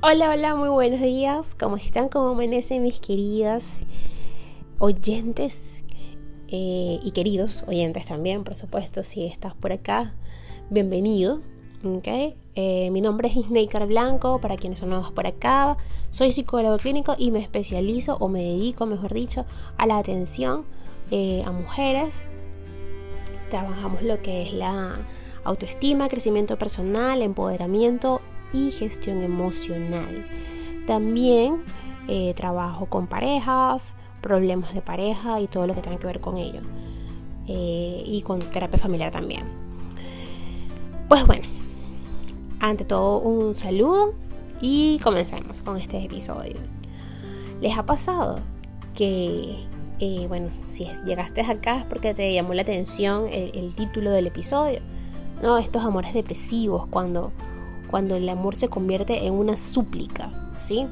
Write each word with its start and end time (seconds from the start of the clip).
Hola, 0.00 0.30
hola, 0.30 0.54
muy 0.54 0.68
buenos 0.68 1.00
días. 1.00 1.56
¿Cómo 1.58 1.76
están? 1.76 2.08
¿Cómo 2.08 2.28
amanecen 2.28 2.84
mis 2.84 3.00
queridas 3.00 3.80
oyentes? 4.78 5.84
Eh, 6.46 7.00
y 7.02 7.10
queridos 7.10 7.64
oyentes 7.66 8.06
también, 8.06 8.44
por 8.44 8.54
supuesto, 8.54 9.02
si 9.02 9.26
estás 9.26 9.56
por 9.56 9.72
acá, 9.72 10.14
bienvenido. 10.70 11.40
Eh, 12.14 12.90
mi 12.92 13.00
nombre 13.00 13.26
es 13.26 13.36
Isneikar 13.36 13.88
Blanco, 13.88 14.40
para 14.40 14.56
quienes 14.56 14.78
son 14.78 14.90
nuevos 14.90 15.10
por 15.10 15.26
acá. 15.26 15.76
Soy 16.12 16.30
psicólogo 16.30 16.76
clínico 16.76 17.16
y 17.18 17.32
me 17.32 17.40
especializo, 17.40 18.18
o 18.20 18.28
me 18.28 18.44
dedico, 18.44 18.86
mejor 18.86 19.12
dicho, 19.12 19.46
a 19.78 19.86
la 19.86 19.98
atención 19.98 20.64
eh, 21.10 21.42
a 21.44 21.50
mujeres. 21.50 22.24
Trabajamos 23.50 24.02
lo 24.02 24.22
que 24.22 24.42
es 24.42 24.52
la 24.52 25.00
autoestima, 25.42 26.08
crecimiento 26.08 26.56
personal, 26.56 27.20
empoderamiento 27.20 28.20
y 28.52 28.70
gestión 28.70 29.22
emocional. 29.22 30.24
También 30.86 31.62
eh, 32.08 32.32
trabajo 32.34 32.86
con 32.86 33.06
parejas, 33.06 33.96
problemas 34.22 34.74
de 34.74 34.80
pareja 34.80 35.40
y 35.40 35.46
todo 35.46 35.66
lo 35.66 35.74
que 35.74 35.82
tenga 35.82 35.98
que 35.98 36.06
ver 36.06 36.20
con 36.20 36.38
ello. 36.38 36.60
Eh, 37.46 38.02
y 38.06 38.22
con 38.22 38.40
terapia 38.40 38.78
familiar 38.78 39.10
también. 39.10 39.44
Pues 41.08 41.26
bueno, 41.26 41.46
ante 42.60 42.84
todo 42.84 43.20
un 43.20 43.54
saludo 43.54 44.14
y 44.60 44.98
comencemos 45.02 45.62
con 45.62 45.76
este 45.76 46.02
episodio. 46.02 46.56
¿Les 47.60 47.76
ha 47.76 47.84
pasado 47.86 48.40
que, 48.94 49.64
eh, 50.00 50.26
bueno, 50.28 50.48
si 50.66 50.86
llegaste 51.04 51.40
acá 51.40 51.78
es 51.78 51.84
porque 51.84 52.14
te 52.14 52.32
llamó 52.32 52.54
la 52.54 52.62
atención 52.62 53.26
el, 53.28 53.50
el 53.54 53.74
título 53.74 54.10
del 54.10 54.26
episodio? 54.26 54.80
¿No? 55.42 55.58
Estos 55.58 55.84
amores 55.84 56.14
depresivos 56.14 56.86
cuando 56.88 57.32
cuando 57.90 58.16
el 58.16 58.28
amor 58.28 58.56
se 58.56 58.68
convierte 58.68 59.26
en 59.26 59.34
una 59.34 59.56
súplica, 59.56 60.30
¿sí? 60.58 60.86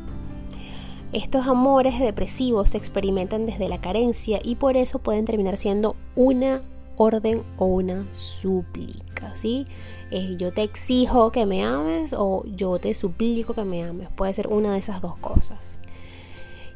Estos 1.13 1.47
amores 1.47 2.01
depresivos 2.01 2.71
se 2.71 2.79
experimentan 2.79 3.47
desde 3.47 3.69
la 3.69 3.79
carencia 3.79 4.41
y 4.43 4.57
por 4.57 4.77
eso 4.77 4.99
pueden 4.99 5.25
terminar 5.25 5.57
siendo 5.57 5.97
una 6.15 6.63
orden 6.97 7.43
o 7.59 7.67
una 7.67 8.07
súplica, 8.13 9.35
¿sí? 9.37 9.65
Eh, 10.11 10.37
yo 10.39 10.53
te 10.53 10.63
exijo 10.63 11.31
que 11.31 11.47
me 11.47 11.65
ames 11.65 12.15
o 12.17 12.45
yo 12.47 12.79
te 12.79 12.93
suplico 12.95 13.55
que 13.55 13.65
me 13.65 13.83
ames. 13.85 14.09
Puede 14.17 14.35
ser 14.35 14.49
una 14.49 14.73
de 14.73 14.79
esas 14.79 15.01
dos 15.01 15.17
cosas. 15.19 15.79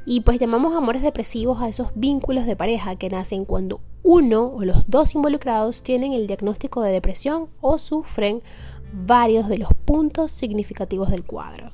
Y 0.06 0.20
pues 0.20 0.38
llamamos 0.38 0.74
amores 0.74 1.02
depresivos 1.02 1.60
a 1.60 1.68
esos 1.68 1.88
vínculos 1.94 2.46
de 2.46 2.56
pareja 2.56 2.96
que 2.96 3.10
nacen 3.10 3.44
cuando 3.44 3.80
uno 4.02 4.44
o 4.46 4.64
los 4.64 4.88
dos 4.88 5.14
involucrados 5.14 5.82
tienen 5.82 6.12
el 6.14 6.26
diagnóstico 6.26 6.80
de 6.80 6.92
depresión 6.92 7.48
o 7.60 7.78
sufren 7.78 8.42
varios 8.92 9.48
de 9.48 9.58
los 9.58 9.70
puntos 9.84 10.32
significativos 10.32 11.10
del 11.10 11.24
cuadro. 11.24 11.72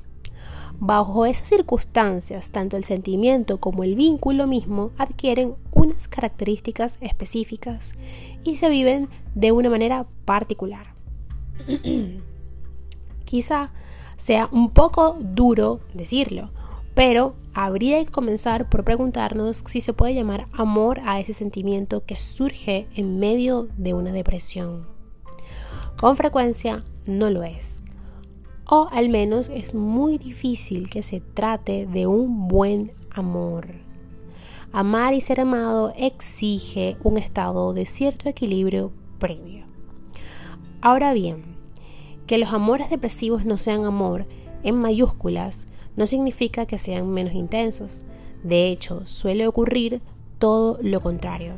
Bajo 0.79 1.25
esas 1.25 1.49
circunstancias, 1.49 2.51
tanto 2.51 2.77
el 2.77 2.83
sentimiento 2.83 3.59
como 3.59 3.83
el 3.83 3.95
vínculo 3.95 4.45
mismo 4.45 4.91
adquieren 4.97 5.55
unas 5.71 6.07
características 6.07 6.99
específicas 7.01 7.93
y 8.43 8.57
se 8.57 8.69
viven 8.69 9.09
de 9.33 9.51
una 9.51 9.71
manera 9.71 10.05
particular. 10.25 10.93
Quizá 13.25 13.71
sea 14.17 14.49
un 14.51 14.69
poco 14.69 15.17
duro 15.19 15.79
decirlo, 15.95 16.51
pero 16.93 17.35
habría 17.55 18.03
que 18.05 18.11
comenzar 18.11 18.69
por 18.69 18.83
preguntarnos 18.83 19.63
si 19.65 19.81
se 19.81 19.93
puede 19.93 20.13
llamar 20.13 20.47
amor 20.53 21.01
a 21.05 21.19
ese 21.19 21.33
sentimiento 21.33 22.05
que 22.05 22.17
surge 22.17 22.87
en 22.95 23.17
medio 23.17 23.67
de 23.77 23.95
una 23.95 24.11
depresión. 24.11 24.96
Con 25.99 26.15
frecuencia 26.15 26.83
no 27.07 27.31
lo 27.31 27.41
es. 27.41 27.83
O 28.69 28.87
al 28.91 29.09
menos 29.09 29.49
es 29.49 29.73
muy 29.73 30.19
difícil 30.19 30.91
que 30.91 31.01
se 31.01 31.21
trate 31.21 31.87
de 31.87 32.05
un 32.05 32.47
buen 32.47 32.91
amor. 33.09 33.67
Amar 34.71 35.15
y 35.15 35.21
ser 35.21 35.39
amado 35.39 35.93
exige 35.97 36.97
un 37.03 37.17
estado 37.17 37.73
de 37.73 37.87
cierto 37.87 38.29
equilibrio 38.29 38.91
previo. 39.17 39.65
Ahora 40.81 41.13
bien, 41.13 41.57
que 42.27 42.37
los 42.37 42.53
amores 42.53 42.91
depresivos 42.91 43.43
no 43.43 43.57
sean 43.57 43.83
amor 43.83 44.27
en 44.61 44.75
mayúsculas 44.75 45.67
no 45.95 46.05
significa 46.05 46.67
que 46.67 46.77
sean 46.77 47.09
menos 47.09 47.33
intensos. 47.33 48.05
De 48.43 48.67
hecho, 48.67 49.01
suele 49.07 49.47
ocurrir 49.47 50.01
todo 50.37 50.77
lo 50.83 51.01
contrario. 51.01 51.55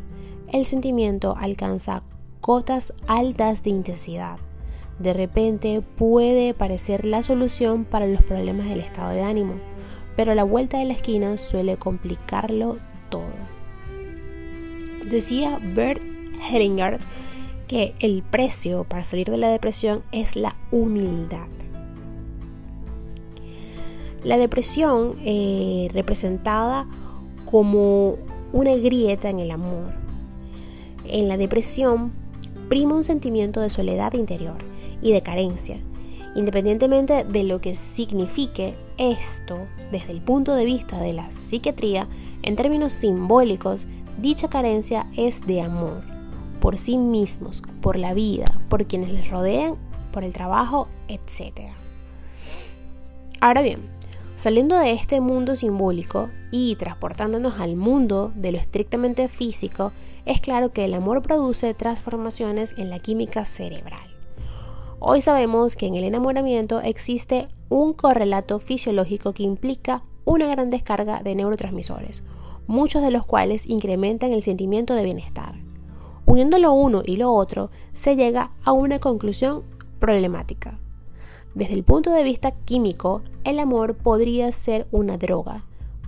El 0.54 0.66
sentimiento 0.66 1.36
alcanza 1.38 2.04
cotas 2.42 2.94
altas 3.08 3.64
de 3.64 3.70
intensidad 3.72 4.40
de 5.00 5.14
repente 5.14 5.82
puede 5.82 6.54
parecer 6.54 7.06
la 7.06 7.24
solución 7.24 7.86
para 7.86 8.06
los 8.06 8.22
problemas 8.22 8.68
del 8.68 8.82
estado 8.82 9.12
de 9.12 9.24
ánimo, 9.24 9.54
pero 10.18 10.36
la 10.36 10.44
vuelta 10.44 10.78
de 10.78 10.86
la 10.86 10.94
esquina 10.94 11.38
suele 11.38 11.78
complicarlo 11.78 12.78
todo. 13.10 13.24
Decía 15.10 15.60
Bert 15.74 16.04
Hellinger 16.52 17.00
que 17.68 17.96
el 18.00 18.24
precio 18.24 18.84
para 18.84 19.04
salir 19.04 19.30
de 19.32 19.38
la 19.38 19.50
depresión 19.50 20.04
es 20.12 20.36
la 20.36 20.58
humildad. 20.70 21.48
La 24.24 24.38
depresión 24.38 25.16
eh, 25.24 25.88
representada 25.94 26.88
como 27.46 28.18
una 28.52 28.76
grieta 28.76 29.30
en 29.30 29.40
el 29.40 29.52
amor. 29.52 29.94
En 31.06 31.30
la 31.30 31.38
depresión 31.38 32.12
prima 32.70 32.96
un 32.96 33.04
sentimiento 33.04 33.60
de 33.60 33.70
soledad 33.70 34.14
interior 34.14 34.58
y 35.02 35.12
de 35.12 35.22
carencia. 35.22 35.78
Independientemente 36.36 37.24
de 37.24 37.44
lo 37.44 37.60
que 37.60 37.76
signifique 37.76 38.76
esto 38.98 39.58
desde 39.92 40.14
el 40.14 40.22
punto 40.22 40.56
de 40.56 40.66
vista 40.66 41.00
de 41.00 41.14
la 41.14 41.32
psiquiatría, 41.32 42.08
en 42.44 42.56
términos 42.56 42.94
simbólicos, 42.94 43.88
dicha 44.18 44.48
carencia 44.48 45.08
es 45.18 45.46
de 45.48 45.62
amor, 45.62 46.04
por 46.62 46.78
sí 46.78 46.98
mismos, 46.98 47.64
por 47.82 47.98
la 47.98 48.14
vida, 48.14 48.46
por 48.70 48.86
quienes 48.86 49.10
les 49.12 49.30
rodean, 49.30 49.76
por 50.12 50.24
el 50.24 50.34
trabajo, 50.34 50.88
etc. 51.08 51.72
Ahora 53.42 53.62
bien, 53.62 53.90
saliendo 54.40 54.78
de 54.78 54.94
este 54.94 55.20
mundo 55.20 55.58
simbólico 55.58 56.30
y 56.50 56.78
transportándonos 56.78 57.60
al 57.60 57.76
mundo 57.76 58.32
de 58.36 58.54
lo 58.54 58.58
estrictamente 58.58 59.28
físico, 59.28 59.92
es 60.26 60.40
claro 60.40 60.72
que 60.72 60.86
el 60.86 60.94
amor 60.94 61.22
produce 61.22 61.74
transformaciones 61.74 62.74
en 62.78 62.90
la 62.90 63.00
química 63.00 63.44
cerebral. 63.44 64.00
Hoy 65.00 65.22
sabemos 65.22 65.76
que 65.76 65.88
en 65.88 65.96
el 65.96 66.06
enamoramiento 66.06 66.80
existe 66.80 67.50
un 67.68 67.92
correlato 67.92 68.60
fisiológico 68.60 69.34
que 69.34 69.44
implica 69.44 70.04
una 70.24 70.48
gran 70.48 70.70
descarga 70.70 71.22
de 71.22 71.36
neurotransmisores, 71.36 72.24
muchos 72.66 73.02
de 73.02 73.12
los 73.12 73.26
cuales 73.26 73.68
incrementan 73.68 74.32
el 74.32 74.42
sentimiento 74.42 74.94
de 74.94 75.04
bienestar. 75.04 75.56
Uniendo 76.26 76.60
lo 76.60 76.72
uno 76.72 77.04
y 77.06 77.18
lo 77.18 77.34
otro, 77.34 77.72
se 77.92 78.16
llega 78.16 78.52
a 78.64 78.72
una 78.72 79.00
conclusión 79.00 79.64
problemática. 80.00 80.80
Desde 81.56 81.74
el 81.74 81.84
punto 81.84 82.12
de 82.12 82.24
vista 82.24 82.52
químico, 82.52 83.24
el 83.44 83.60
amor 83.60 83.96
podría 83.96 84.52
ser 84.52 84.88
una 84.92 85.18
droga 85.18 85.66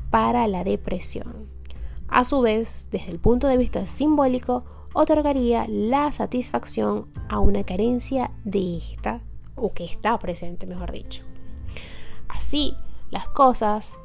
para 0.09 0.47
la 0.47 0.63
depresión. 0.63 1.50
A 2.07 2.24
su 2.24 2.41
vez, 2.41 2.88
desde 2.91 3.12
el 3.12 3.19
punto 3.19 3.47
de 3.47 3.57
vista 3.57 3.85
simbólico, 3.85 4.66
otorgaría 4.94 5.66
la 5.68 6.12
satisfacción 6.12 7.07
a 7.29 7.40
una 7.40 7.63
carencia 7.63 8.31
de 8.43 8.78
esta, 8.78 9.22
o 9.55 9.73
que 9.73 9.85
está 9.85 10.17
presente, 10.20 10.66
mejor 10.66 10.91
dicho. 10.91 11.23
Así, 12.28 12.76
las 13.09 13.28
cosas 13.29 13.99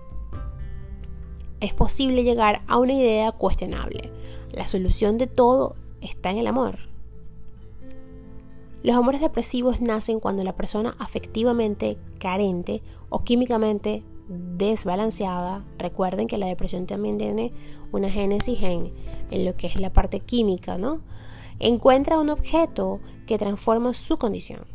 es 1.60 1.74
posible 1.74 2.22
llegar 2.22 2.62
a 2.66 2.78
una 2.78 2.92
idea 2.92 3.32
cuestionable. 3.32 4.12
La 4.52 4.66
solución 4.66 5.18
de 5.18 5.26
todo 5.26 5.76
está 6.00 6.30
en 6.30 6.38
el 6.38 6.46
amor. 6.46 6.78
Los 8.86 8.94
amores 8.94 9.20
depresivos 9.20 9.80
nacen 9.80 10.20
cuando 10.20 10.44
la 10.44 10.54
persona 10.54 10.94
afectivamente 11.00 11.98
carente 12.20 12.82
o 13.08 13.24
químicamente 13.24 14.04
desbalanceada. 14.28 15.64
Recuerden 15.76 16.28
que 16.28 16.38
la 16.38 16.46
depresión 16.46 16.86
también 16.86 17.18
tiene 17.18 17.52
una 17.90 18.08
génesis 18.08 18.62
en, 18.62 18.92
en 19.32 19.44
lo 19.44 19.56
que 19.56 19.66
es 19.66 19.80
la 19.80 19.92
parte 19.92 20.20
química, 20.20 20.78
¿no? 20.78 21.00
Encuentra 21.58 22.20
un 22.20 22.30
objeto 22.30 23.00
que 23.26 23.38
transforma 23.38 23.92
su 23.92 24.18
condición. 24.18 24.66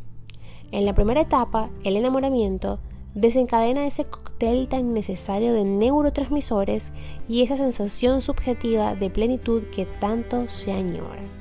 En 0.73 0.83
la 0.83 0.93
primera 0.93 1.21
etapa, 1.21 1.69
el 1.85 1.95
enamoramiento 1.95 2.79
desencadena 3.15 3.85
ese 3.85 4.03
cóctel 4.03 4.67
tan 4.67 4.93
necesario 4.93 5.53
de 5.53 5.63
neurotransmisores 5.63 6.91
y 7.29 7.43
esa 7.43 7.55
sensación 7.55 8.19
subjetiva 8.19 8.93
de 8.93 9.09
plenitud 9.09 9.63
que 9.73 9.85
tanto 9.85 10.49
se 10.49 10.73
añora. 10.73 11.40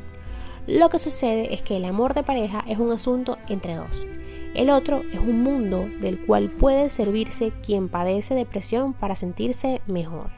Lo 0.71 0.89
que 0.89 1.01
sucede 1.01 1.53
es 1.53 1.63
que 1.63 1.77
el 1.77 1.85
amor 1.85 2.15
de 2.15 2.23
pareja 2.23 2.63
es 2.69 2.79
un 2.79 2.93
asunto 2.93 3.39
entre 3.49 3.75
dos. 3.75 4.07
El 4.55 4.71
otro 4.71 5.03
es 5.13 5.19
un 5.19 5.43
mundo 5.43 5.89
del 6.01 6.25
cual 6.25 6.49
puede 6.49 6.91
servirse 6.91 7.53
quien 7.61 7.89
padece 7.89 8.37
depresión 8.37 8.93
para 8.93 9.17
sentirse 9.17 9.81
mejor, 9.89 10.31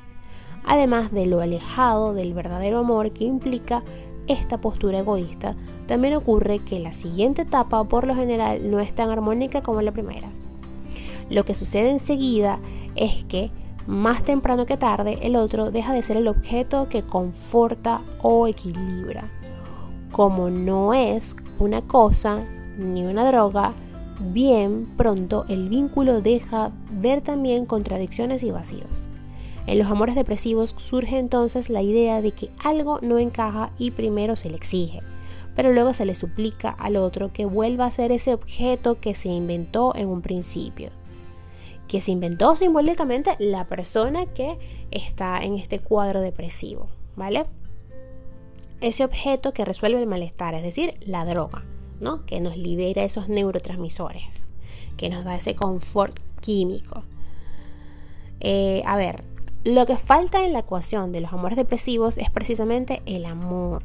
además 0.64 1.12
de 1.12 1.26
lo 1.26 1.42
alejado 1.42 2.14
del 2.14 2.32
verdadero 2.32 2.78
amor 2.78 3.12
que 3.12 3.24
implica 3.24 3.82
esta 4.26 4.58
postura 4.58 5.00
egoísta, 5.00 5.54
también 5.84 6.14
ocurre 6.14 6.60
que 6.60 6.80
la 6.80 6.94
siguiente 6.94 7.42
etapa 7.42 7.84
por 7.84 8.06
lo 8.06 8.14
general 8.14 8.70
no 8.70 8.80
es 8.80 8.94
tan 8.94 9.10
armónica 9.10 9.60
como 9.60 9.82
la 9.82 9.92
primera. 9.92 10.30
Lo 11.28 11.44
que 11.44 11.54
sucede 11.54 11.90
enseguida 11.90 12.58
es 12.94 13.24
que 13.24 13.50
más 13.86 14.22
temprano 14.22 14.64
que 14.64 14.78
tarde 14.78 15.18
el 15.20 15.36
otro 15.36 15.70
deja 15.70 15.92
de 15.92 16.02
ser 16.02 16.16
el 16.16 16.28
objeto 16.28 16.88
que 16.88 17.02
conforta 17.02 18.00
o 18.22 18.48
equilibra. 18.48 19.30
Como 20.12 20.50
no 20.50 20.94
es 20.94 21.34
una 21.58 21.82
cosa 21.82 22.44
ni 22.76 23.04
una 23.04 23.26
droga, 23.26 23.72
bien 24.20 24.86
pronto 24.96 25.44
el 25.48 25.68
vínculo 25.68 26.20
deja 26.20 26.70
ver 26.90 27.22
también 27.22 27.66
contradicciones 27.66 28.42
y 28.42 28.50
vacíos. 28.50 29.08
En 29.66 29.78
los 29.78 29.88
amores 29.88 30.14
depresivos 30.14 30.74
surge 30.76 31.18
entonces 31.18 31.70
la 31.70 31.82
idea 31.82 32.20
de 32.20 32.32
que 32.32 32.50
algo 32.62 32.98
no 33.00 33.18
encaja 33.18 33.70
y 33.78 33.92
primero 33.92 34.36
se 34.36 34.50
le 34.50 34.56
exige, 34.56 35.00
pero 35.54 35.72
luego 35.72 35.94
se 35.94 36.04
le 36.04 36.14
suplica 36.14 36.70
al 36.70 36.96
otro 36.96 37.32
que 37.32 37.46
vuelva 37.46 37.86
a 37.86 37.90
ser 37.90 38.12
ese 38.12 38.34
objeto 38.34 39.00
que 39.00 39.14
se 39.14 39.28
inventó 39.28 39.94
en 39.94 40.08
un 40.08 40.20
principio, 40.20 40.90
que 41.88 42.00
se 42.00 42.10
inventó 42.10 42.56
simbólicamente 42.56 43.36
la 43.38 43.64
persona 43.64 44.26
que 44.26 44.58
está 44.90 45.42
en 45.42 45.54
este 45.54 45.78
cuadro 45.78 46.20
depresivo, 46.20 46.88
¿vale? 47.16 47.46
Ese 48.82 49.04
objeto 49.04 49.52
que 49.52 49.64
resuelve 49.64 50.00
el 50.00 50.08
malestar, 50.08 50.54
es 50.54 50.62
decir, 50.62 50.94
la 51.06 51.24
droga, 51.24 51.64
¿no? 52.00 52.26
Que 52.26 52.40
nos 52.40 52.56
libera 52.56 53.04
esos 53.04 53.28
neurotransmisores, 53.28 54.52
que 54.96 55.08
nos 55.08 55.24
da 55.24 55.36
ese 55.36 55.54
confort 55.54 56.18
químico. 56.40 57.04
Eh, 58.40 58.82
a 58.84 58.96
ver, 58.96 59.22
lo 59.64 59.86
que 59.86 59.96
falta 59.96 60.44
en 60.44 60.52
la 60.52 60.58
ecuación 60.58 61.12
de 61.12 61.20
los 61.20 61.32
amores 61.32 61.56
depresivos 61.56 62.18
es 62.18 62.28
precisamente 62.28 63.02
el 63.06 63.24
amor. 63.24 63.84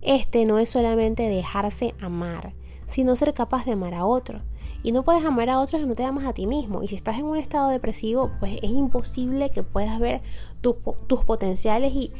Este 0.00 0.46
no 0.46 0.58
es 0.58 0.70
solamente 0.70 1.28
dejarse 1.28 1.94
amar, 2.00 2.54
sino 2.86 3.16
ser 3.16 3.34
capaz 3.34 3.66
de 3.66 3.72
amar 3.72 3.92
a 3.92 4.06
otro. 4.06 4.40
Y 4.82 4.92
no 4.92 5.02
puedes 5.02 5.24
amar 5.26 5.50
a 5.50 5.60
otros 5.60 5.82
si 5.82 5.86
no 5.86 5.94
te 5.94 6.04
amas 6.04 6.24
a 6.24 6.32
ti 6.32 6.46
mismo. 6.46 6.82
Y 6.82 6.88
si 6.88 6.96
estás 6.96 7.18
en 7.18 7.24
un 7.24 7.36
estado 7.36 7.68
depresivo, 7.68 8.30
pues 8.40 8.54
es 8.62 8.70
imposible 8.70 9.50
que 9.50 9.62
puedas 9.62 9.98
ver 10.00 10.22
tus 10.62 11.24
potenciales 11.24 11.92
y, 11.92 12.12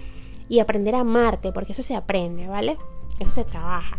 y 0.48 0.58
aprender 0.58 0.94
a 0.94 1.00
amarte, 1.00 1.52
porque 1.52 1.72
eso 1.72 1.82
se 1.82 1.94
aprende, 1.94 2.48
¿vale? 2.48 2.78
Eso 3.20 3.30
se 3.30 3.44
trabaja. 3.44 3.98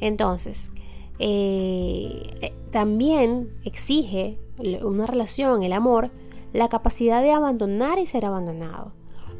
Entonces, 0.00 0.72
eh, 1.18 2.34
eh, 2.40 2.52
también 2.70 3.50
exige 3.64 4.38
una 4.82 5.06
relación, 5.06 5.62
el 5.62 5.72
amor, 5.72 6.10
la 6.52 6.68
capacidad 6.68 7.22
de 7.22 7.32
abandonar 7.32 7.98
y 7.98 8.06
ser 8.06 8.24
abandonado. 8.24 8.92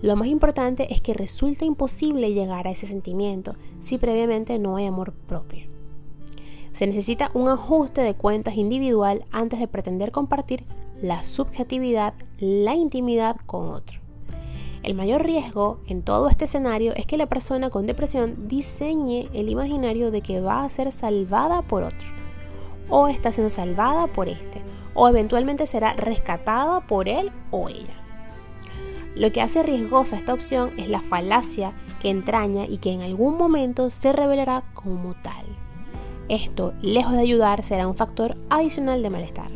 Lo 0.03 0.17
más 0.17 0.29
importante 0.29 0.93
es 0.93 1.01
que 1.01 1.15
resulta 1.15 1.65
imposible 1.65 2.35
llegar 2.35 2.67
a 2.67 2.71
ese 2.71 2.87
sentimiento 2.87 3.55
si 3.79 3.99
previamente 3.99 4.59
no 4.59 4.77
hay 4.77 4.87
amor 4.87 5.13
propio. 5.13 5.67
Se 6.73 6.87
necesita 6.87 7.31
un 7.35 7.49
ajuste 7.49 8.01
de 8.01 8.15
cuentas 8.15 8.57
individual 8.57 9.25
antes 9.31 9.61
de 9.61 9.69
pretender 9.69 10.11
compartir 10.11 10.65
la 11.01 11.23
subjetividad, 11.25 12.15
la 12.39 12.75
intimidad 12.75 13.37
con 13.47 13.69
otro. 13.69 14.04
El 14.85 14.93
mayor 14.93 15.25
riesgo 15.25 15.79
en 15.87 16.03
todo 16.03 16.29
este 16.29 16.45
escenario 16.45 16.93
es 16.95 17.07
que 17.07 17.17
la 17.17 17.25
persona 17.25 17.71
con 17.71 17.87
depresión 17.87 18.49
diseñe 18.49 19.31
el 19.33 19.49
imaginario 19.49 20.11
de 20.11 20.21
que 20.21 20.43
va 20.43 20.63
a 20.63 20.69
ser 20.69 20.93
salvada 20.93 21.63
por 21.63 21.85
otro, 21.85 22.07
o 22.91 23.09
está 23.09 23.33
siendo 23.33 23.49
salvada 23.49 24.09
por 24.09 24.29
este, 24.29 24.61
o 24.93 25.09
eventualmente 25.09 25.67
será 25.67 25.95
rescatada 25.95 26.83
por 26.83 27.09
él 27.09 27.33
o 27.51 27.71
ella. 27.71 27.95
Lo 29.15 29.33
que 29.33 29.41
hace 29.41 29.63
riesgosa 29.63 30.19
esta 30.19 30.35
opción 30.35 30.73
es 30.77 30.91
la 30.91 31.01
falacia 31.01 31.73
que 32.03 32.11
entraña 32.11 32.67
y 32.67 32.77
que 32.77 32.93
en 32.93 33.01
algún 33.01 33.39
momento 33.39 33.89
se 33.89 34.13
revelará 34.13 34.65
como 34.75 35.15
tal. 35.15 35.47
Esto, 36.29 36.75
lejos 36.83 37.15
de 37.15 37.21
ayudar, 37.21 37.65
será 37.65 37.89
un 37.89 37.95
factor 37.95 38.37
adicional 38.51 39.03
de 39.03 39.09
malestar. 39.09 39.51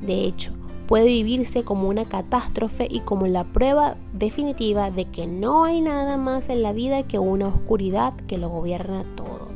De 0.00 0.24
hecho, 0.24 0.52
puede 0.92 1.06
vivirse 1.06 1.62
como 1.64 1.88
una 1.88 2.04
catástrofe 2.04 2.86
y 2.86 3.00
como 3.00 3.26
la 3.26 3.44
prueba 3.44 3.96
definitiva 4.12 4.90
de 4.90 5.06
que 5.06 5.26
no 5.26 5.64
hay 5.64 5.80
nada 5.80 6.18
más 6.18 6.50
en 6.50 6.62
la 6.62 6.74
vida 6.74 7.04
que 7.04 7.18
una 7.18 7.48
oscuridad 7.48 8.12
que 8.26 8.36
lo 8.36 8.50
gobierna 8.50 9.02
todo. 9.16 9.48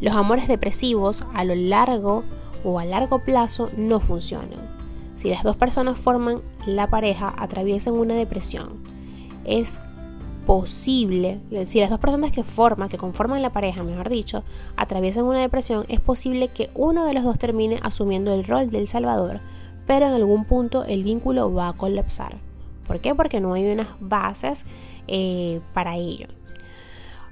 Los 0.00 0.14
amores 0.14 0.46
depresivos 0.46 1.24
a 1.34 1.42
lo 1.42 1.56
largo 1.56 2.22
o 2.62 2.78
a 2.78 2.84
largo 2.84 3.24
plazo 3.24 3.70
no 3.76 3.98
funcionan. 3.98 4.68
Si 5.16 5.30
las 5.30 5.42
dos 5.42 5.56
personas 5.56 5.98
forman 5.98 6.42
la 6.64 6.86
pareja, 6.86 7.34
atraviesan 7.36 7.94
una 7.94 8.14
depresión. 8.14 8.84
Es 9.44 9.80
posible, 10.46 11.40
si 11.64 11.80
las 11.80 11.90
dos 11.90 11.98
personas 11.98 12.30
que 12.30 12.44
forman, 12.44 12.88
que 12.88 12.98
conforman 12.98 13.42
la 13.42 13.52
pareja, 13.52 13.82
mejor 13.82 14.10
dicho, 14.10 14.44
atraviesan 14.76 15.24
una 15.24 15.40
depresión, 15.40 15.86
es 15.88 15.98
posible 15.98 16.48
que 16.48 16.70
uno 16.76 17.04
de 17.04 17.14
los 17.14 17.24
dos 17.24 17.36
termine 17.36 17.80
asumiendo 17.82 18.32
el 18.32 18.44
rol 18.44 18.70
del 18.70 18.86
salvador, 18.86 19.40
pero 19.86 20.06
en 20.06 20.14
algún 20.14 20.44
punto 20.44 20.84
el 20.84 21.04
vínculo 21.04 21.52
va 21.52 21.68
a 21.68 21.72
colapsar. 21.74 22.38
¿Por 22.86 23.00
qué? 23.00 23.14
Porque 23.14 23.40
no 23.40 23.54
hay 23.54 23.70
unas 23.70 23.88
bases 24.00 24.64
eh, 25.08 25.60
para 25.72 25.96
ello. 25.96 26.28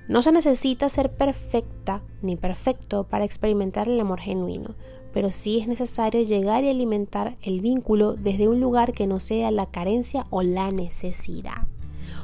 No 0.08 0.22
se 0.22 0.32
necesita 0.32 0.88
ser 0.88 1.12
perfecta 1.12 2.02
ni 2.22 2.36
perfecto 2.36 3.04
para 3.04 3.24
experimentar 3.24 3.88
el 3.88 4.00
amor 4.00 4.20
genuino, 4.20 4.74
pero 5.12 5.30
sí 5.30 5.60
es 5.60 5.68
necesario 5.68 6.22
llegar 6.22 6.64
y 6.64 6.70
alimentar 6.70 7.36
el 7.42 7.60
vínculo 7.60 8.14
desde 8.14 8.48
un 8.48 8.60
lugar 8.60 8.92
que 8.92 9.06
no 9.06 9.20
sea 9.20 9.50
la 9.50 9.66
carencia 9.66 10.26
o 10.30 10.42
la 10.42 10.70
necesidad. 10.70 11.66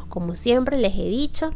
Como 0.09 0.37
siempre 0.37 0.79
les 0.79 0.95
he 0.97 1.05
dicho, 1.05 1.53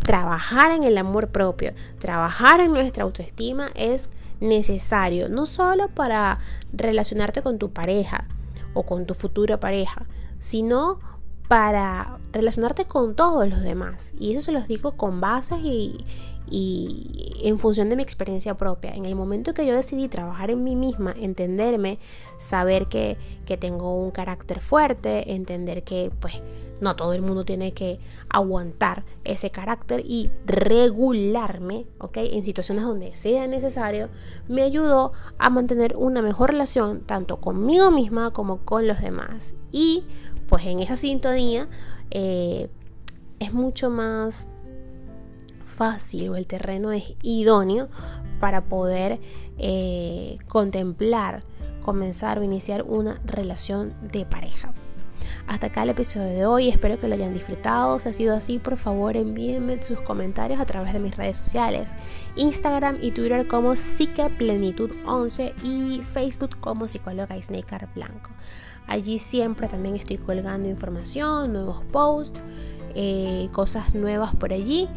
trabajar 0.00 0.72
en 0.72 0.82
el 0.82 0.98
amor 0.98 1.28
propio, 1.28 1.72
trabajar 1.98 2.60
en 2.60 2.72
nuestra 2.72 3.04
autoestima 3.04 3.70
es 3.74 4.10
necesario, 4.42 5.28
no 5.28 5.46
solo 5.46 5.88
para 5.88 6.38
relacionarte 6.72 7.42
con 7.42 7.58
tu 7.58 7.72
pareja 7.72 8.26
o 8.74 8.82
con 8.84 9.06
tu 9.06 9.14
futura 9.14 9.60
pareja, 9.60 10.06
sino 10.38 10.98
para 11.48 12.18
relacionarte 12.32 12.86
con 12.86 13.14
todos 13.14 13.48
los 13.48 13.62
demás. 13.62 14.14
Y 14.18 14.32
eso 14.32 14.40
se 14.40 14.52
los 14.52 14.68
digo 14.68 14.96
con 14.96 15.20
bases 15.20 15.58
y, 15.62 16.04
y 16.52 17.40
en 17.42 17.58
función 17.58 17.88
de 17.88 17.96
mi 17.96 18.02
experiencia 18.02 18.54
propia. 18.58 18.92
En 18.92 19.06
el 19.06 19.14
momento 19.14 19.54
que 19.54 19.64
yo 19.64 19.74
decidí 19.74 20.08
trabajar 20.08 20.50
en 20.50 20.62
mí 20.62 20.76
misma, 20.76 21.14
entenderme, 21.18 21.98
saber 22.38 22.88
que, 22.88 23.16
que 23.46 23.56
tengo 23.56 23.96
un 23.96 24.10
carácter 24.10 24.60
fuerte, 24.60 25.32
entender 25.32 25.82
que 25.82 26.12
pues 26.20 26.34
no 26.82 26.94
todo 26.94 27.14
el 27.14 27.22
mundo 27.22 27.46
tiene 27.46 27.72
que 27.72 28.00
aguantar 28.28 29.04
ese 29.24 29.50
carácter 29.50 30.02
y 30.04 30.30
regularme, 30.44 31.86
¿ok? 31.98 32.18
En 32.18 32.44
situaciones 32.44 32.84
donde 32.84 33.16
sea 33.16 33.46
necesario, 33.46 34.10
me 34.46 34.62
ayudó 34.62 35.12
a 35.38 35.48
mantener 35.48 35.96
una 35.96 36.20
mejor 36.20 36.50
relación 36.50 37.00
tanto 37.00 37.40
conmigo 37.40 37.90
misma 37.90 38.32
como 38.32 38.58
con 38.58 38.86
los 38.86 39.00
demás. 39.00 39.54
Y 39.70 40.04
pues 40.48 40.66
en 40.66 40.80
esa 40.80 40.96
sintonía 40.96 41.66
eh, 42.10 42.68
es 43.38 43.54
mucho 43.54 43.88
más 43.88 44.51
fácil 45.72 46.28
o 46.30 46.36
el 46.36 46.46
terreno 46.46 46.92
es 46.92 47.14
idóneo 47.22 47.88
para 48.40 48.64
poder 48.64 49.20
eh, 49.58 50.38
contemplar, 50.48 51.44
comenzar 51.82 52.38
o 52.38 52.42
iniciar 52.42 52.82
una 52.82 53.20
relación 53.24 53.94
de 54.12 54.24
pareja. 54.24 54.72
Hasta 55.46 55.68
acá 55.68 55.82
el 55.82 55.90
episodio 55.90 56.28
de 56.28 56.46
hoy, 56.46 56.68
espero 56.68 56.98
que 56.98 57.08
lo 57.08 57.14
hayan 57.14 57.34
disfrutado. 57.34 57.98
Si 57.98 58.08
ha 58.08 58.12
sido 58.12 58.36
así, 58.36 58.58
por 58.58 58.76
favor 58.76 59.16
envíenme 59.16 59.82
sus 59.82 60.00
comentarios 60.00 60.60
a 60.60 60.66
través 60.66 60.92
de 60.92 61.00
mis 61.00 61.16
redes 61.16 61.36
sociales, 61.36 61.94
Instagram 62.36 62.98
y 63.00 63.10
Twitter 63.10 63.46
como 63.46 63.72
psiqueplenitud11 63.72 65.52
y 65.62 66.02
Facebook 66.02 66.58
como 66.60 66.88
psicóloga 66.88 67.40
Snaker 67.40 67.88
Blanco. 67.94 68.30
Allí 68.86 69.18
siempre 69.18 69.68
también 69.68 69.96
estoy 69.96 70.18
colgando 70.18 70.68
información, 70.68 71.52
nuevos 71.52 71.84
posts, 71.92 72.40
eh, 72.94 73.48
cosas 73.52 73.94
nuevas 73.94 74.34
por 74.36 74.52
allí 74.52 74.88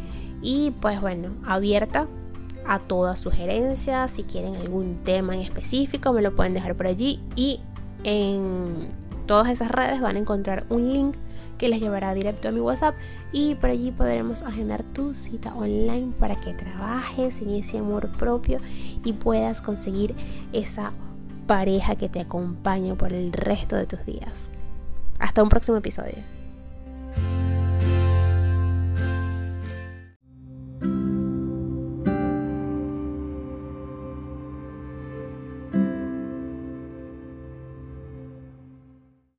y 0.42 0.72
pues 0.80 1.00
bueno, 1.00 1.30
abierta 1.44 2.06
a 2.66 2.78
todas 2.78 3.20
sugerencias. 3.20 4.10
Si 4.10 4.24
quieren 4.24 4.56
algún 4.56 4.98
tema 5.04 5.34
en 5.34 5.42
específico, 5.42 6.12
me 6.12 6.22
lo 6.22 6.34
pueden 6.34 6.54
dejar 6.54 6.76
por 6.76 6.86
allí. 6.86 7.20
Y 7.34 7.60
en 8.04 8.88
todas 9.26 9.48
esas 9.48 9.70
redes 9.70 10.00
van 10.00 10.16
a 10.16 10.18
encontrar 10.18 10.66
un 10.68 10.92
link 10.92 11.16
que 11.58 11.68
les 11.68 11.80
llevará 11.80 12.12
directo 12.14 12.48
a 12.48 12.52
mi 12.52 12.60
WhatsApp. 12.60 12.94
Y 13.32 13.54
por 13.56 13.70
allí 13.70 13.90
podremos 13.90 14.42
agendar 14.42 14.82
tu 14.82 15.14
cita 15.14 15.54
online 15.54 16.12
para 16.18 16.36
que 16.36 16.52
trabajes 16.52 17.40
en 17.42 17.50
ese 17.50 17.78
amor 17.78 18.10
propio 18.16 18.60
y 19.04 19.12
puedas 19.12 19.62
conseguir 19.62 20.14
esa 20.52 20.92
pareja 21.46 21.96
que 21.96 22.08
te 22.08 22.20
acompañe 22.20 22.94
por 22.94 23.12
el 23.12 23.32
resto 23.32 23.76
de 23.76 23.86
tus 23.86 24.04
días. 24.04 24.50
Hasta 25.18 25.42
un 25.42 25.48
próximo 25.48 25.78
episodio. 25.78 26.35